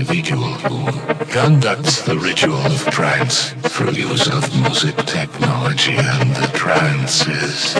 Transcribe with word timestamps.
individual 0.00 0.48
who 0.64 0.80
conducts 1.26 2.00
the 2.02 2.16
ritual 2.16 2.54
of 2.54 2.86
trance 2.86 3.50
through 3.68 3.90
use 3.90 4.26
of 4.28 4.50
music 4.62 4.96
technology 5.04 5.94
and 5.94 6.34
the 6.36 6.46
trance 6.54 7.26
is 7.28 7.74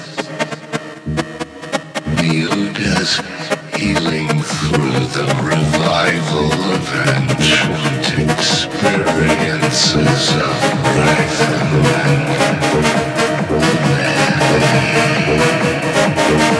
viewed 2.20 2.76
as 2.76 3.16
healing 3.74 4.28
through 4.28 5.06
the 5.16 5.24
revival 5.42 6.52
of 6.76 6.84
ancient 7.16 8.06
experiences 8.28 10.28
of 10.32 10.60
breath 10.82 11.40
and 11.40 11.70
This 16.30 16.59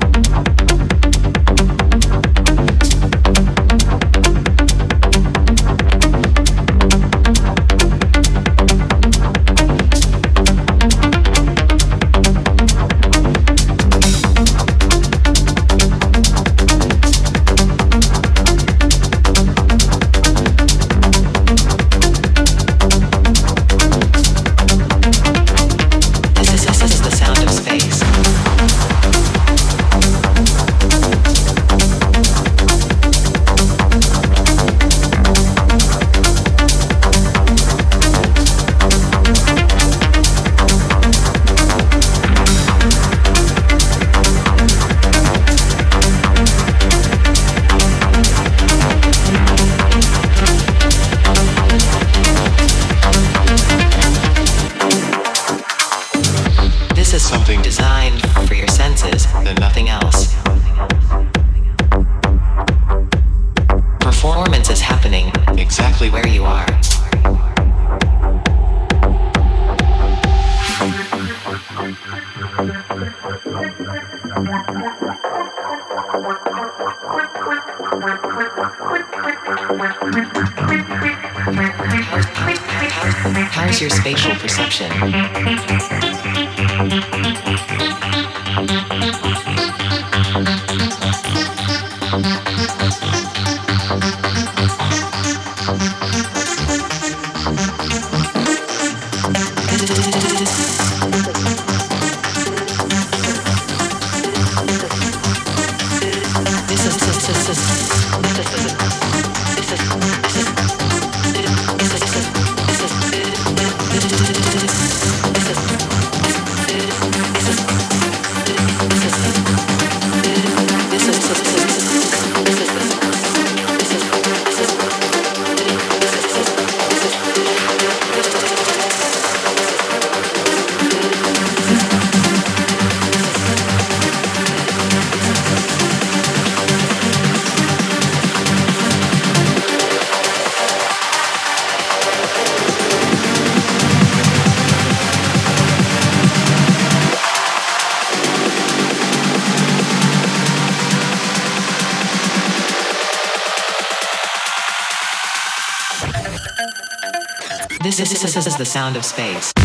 Sound 158.71 158.95
of 158.95 159.03
space. 159.03 159.60